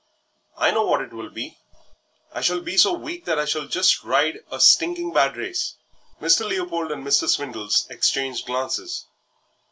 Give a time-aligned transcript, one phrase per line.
[0.57, 1.59] "I know what it will be;
[2.33, 5.75] I shall be so weak that I shall just ride a stinking bad race."
[6.19, 6.49] Mr.
[6.49, 7.29] Leopold and Mr.
[7.29, 9.05] Swindles exchanged glances.